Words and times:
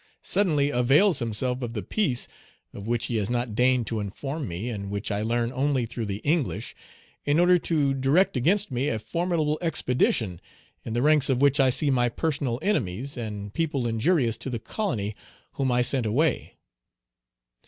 Suddenly 0.23 0.65
he 0.65 0.71
Page 0.71 0.77
151 0.77 1.05
avails 1.05 1.19
himself 1.19 1.61
of 1.61 1.73
the 1.75 1.83
peace, 1.83 2.27
(of 2.73 2.87
which 2.87 3.05
he 3.05 3.17
has 3.17 3.29
not 3.29 3.53
deigned 3.53 3.85
to 3.85 3.99
inform 3.99 4.47
me, 4.47 4.67
and 4.67 4.89
which 4.89 5.11
I 5.11 5.21
learn 5.21 5.51
only 5.53 5.85
through 5.85 6.05
the 6.07 6.17
English,) 6.23 6.73
in 7.23 7.39
order 7.39 7.59
to 7.59 7.93
direct 7.93 8.35
against 8.35 8.71
me 8.71 8.87
a 8.87 8.97
formidable 8.97 9.59
expedition, 9.61 10.41
in 10.83 10.93
the 10.93 11.03
ranks 11.03 11.29
of 11.29 11.39
which 11.39 11.59
I 11.59 11.69
see 11.69 11.91
my 11.91 12.09
personal 12.09 12.57
enemies, 12.63 13.15
and 13.15 13.53
people 13.53 13.85
injurious 13.85 14.39
to 14.39 14.49
the 14.49 14.57
colony, 14.57 15.15
whom 15.51 15.71
I 15.71 15.83
sent 15.83 16.07
away. 16.07 16.55